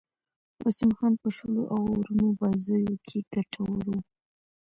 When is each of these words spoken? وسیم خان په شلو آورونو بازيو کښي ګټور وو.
وسیم 0.63 0.91
خان 0.97 1.13
په 1.21 1.29
شلو 1.35 1.61
آورونو 1.77 2.27
بازيو 2.39 2.97
کښي 3.03 3.19
ګټور 3.33 3.81
وو. 3.87 3.97